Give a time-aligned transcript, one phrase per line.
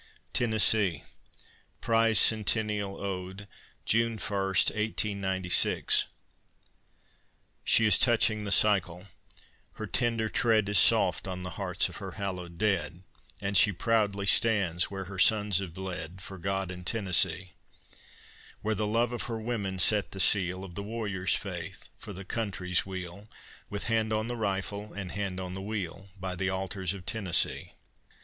[0.33, 1.03] TENNESSEE
[1.79, 3.47] PRIZE CENTENNIAL ODE
[3.85, 6.05] [June 1, 1896]
[7.63, 9.05] She is touching the cycle,
[9.73, 13.03] her tender tread Is soft on the hearts of her hallowed dead,
[13.43, 17.51] And she proudly stands where her sons have bled For God and Tennessee;
[18.63, 22.25] Where the love of her women set the seal Of the warrior's faith for the
[22.25, 23.29] country's weal,
[23.69, 27.73] With hand on the rifle and hand on the wheel, By the altars of Tennessee.